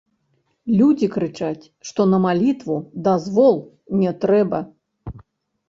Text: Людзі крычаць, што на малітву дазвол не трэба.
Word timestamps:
Людзі 0.79 1.09
крычаць, 1.15 1.69
што 1.91 2.01
на 2.15 2.21
малітву 2.25 2.75
дазвол 3.11 3.61
не 4.03 4.11
трэба. 4.27 4.67